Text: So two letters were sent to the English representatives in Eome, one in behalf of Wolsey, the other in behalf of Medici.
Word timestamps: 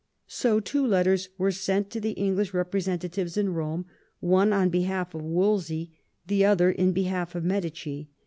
So 0.25 0.59
two 0.59 0.83
letters 0.87 1.29
were 1.37 1.51
sent 1.51 1.91
to 1.91 1.99
the 2.01 2.13
English 2.13 2.55
representatives 2.55 3.37
in 3.37 3.49
Eome, 3.49 3.85
one 4.19 4.51
in 4.51 4.69
behalf 4.69 5.13
of 5.13 5.21
Wolsey, 5.21 5.91
the 6.25 6.43
other 6.43 6.71
in 6.71 6.91
behalf 6.91 7.35
of 7.35 7.43
Medici. 7.43 8.09